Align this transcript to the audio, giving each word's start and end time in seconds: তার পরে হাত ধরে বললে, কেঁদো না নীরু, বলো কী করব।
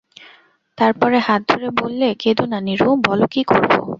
তার 0.77 0.91
পরে 0.93 1.17
হাত 1.19 1.41
ধরে 1.49 1.67
বললে, 1.71 2.07
কেঁদো 2.19 2.45
না 2.45 2.59
নীরু, 2.59 2.89
বলো 3.03 3.25
কী 3.31 3.41
করব। 3.43 3.71